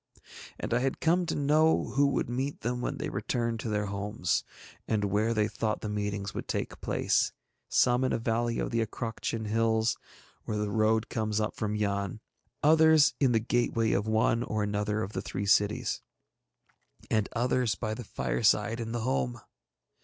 And 0.59 0.73
I 0.73 0.79
had 0.79 0.99
come 0.99 1.27
to 1.27 1.35
know 1.35 1.89
who 1.91 2.07
would 2.07 2.27
meet 2.27 2.61
them 2.61 2.81
when 2.81 2.97
they 2.97 3.07
returned 3.09 3.59
to 3.59 3.69
their 3.69 3.85
homes, 3.85 4.43
and 4.87 5.05
where 5.05 5.31
they 5.31 5.47
thought 5.47 5.81
the 5.81 5.89
meetings 5.89 6.33
would 6.33 6.47
take 6.47 6.81
place, 6.81 7.33
some 7.69 8.03
in 8.03 8.11
a 8.11 8.17
valley 8.17 8.57
of 8.57 8.71
the 8.71 8.83
Acroctian 8.83 9.45
hills 9.45 9.99
where 10.43 10.57
the 10.57 10.71
road 10.71 11.07
comes 11.07 11.39
up 11.39 11.55
from 11.55 11.75
Yann, 11.75 12.19
others 12.63 13.13
in 13.19 13.31
the 13.31 13.39
gateway 13.39 13.91
of 13.91 14.07
one 14.07 14.41
or 14.41 14.63
another 14.63 15.03
of 15.03 15.13
the 15.13 15.21
three 15.21 15.45
cities, 15.45 16.01
and 17.11 17.29
others 17.35 17.75
by 17.75 17.93
the 17.93 18.03
fireside 18.03 18.79
in 18.79 18.93
the 18.93 19.01
home. 19.01 19.39